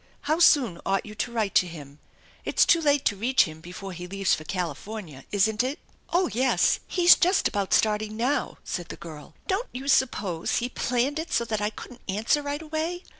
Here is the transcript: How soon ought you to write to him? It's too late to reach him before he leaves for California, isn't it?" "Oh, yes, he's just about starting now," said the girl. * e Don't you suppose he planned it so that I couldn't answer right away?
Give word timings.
How 0.21 0.39
soon 0.39 0.81
ought 0.83 1.05
you 1.05 1.13
to 1.13 1.31
write 1.31 1.53
to 1.53 1.67
him? 1.67 1.99
It's 2.43 2.65
too 2.65 2.81
late 2.81 3.05
to 3.05 3.15
reach 3.15 3.43
him 3.43 3.61
before 3.61 3.93
he 3.93 4.07
leaves 4.07 4.33
for 4.33 4.43
California, 4.43 5.25
isn't 5.31 5.61
it?" 5.63 5.77
"Oh, 6.09 6.27
yes, 6.33 6.79
he's 6.87 7.13
just 7.15 7.47
about 7.47 7.71
starting 7.71 8.17
now," 8.17 8.57
said 8.63 8.89
the 8.89 8.95
girl. 8.95 9.35
* 9.39 9.41
e 9.41 9.43
Don't 9.45 9.69
you 9.73 9.87
suppose 9.87 10.57
he 10.57 10.69
planned 10.69 11.19
it 11.19 11.31
so 11.31 11.45
that 11.45 11.61
I 11.61 11.69
couldn't 11.69 12.01
answer 12.09 12.41
right 12.41 12.63
away? 12.63 13.03